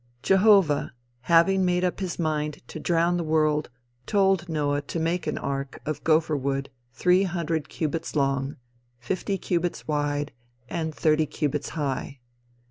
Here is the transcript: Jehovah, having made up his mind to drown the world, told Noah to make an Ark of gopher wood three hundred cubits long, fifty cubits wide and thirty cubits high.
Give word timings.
Jehovah, 0.23 0.93
having 1.19 1.63
made 1.63 1.83
up 1.83 1.99
his 1.99 2.17
mind 2.17 2.63
to 2.69 2.79
drown 2.79 3.17
the 3.17 3.23
world, 3.23 3.69
told 4.07 4.49
Noah 4.49 4.81
to 4.81 4.99
make 4.99 5.27
an 5.27 5.37
Ark 5.37 5.79
of 5.85 6.03
gopher 6.03 6.35
wood 6.35 6.71
three 6.91 7.21
hundred 7.21 7.69
cubits 7.69 8.15
long, 8.15 8.55
fifty 8.97 9.37
cubits 9.37 9.87
wide 9.87 10.31
and 10.67 10.91
thirty 10.95 11.27
cubits 11.27 11.69
high. 11.77 12.19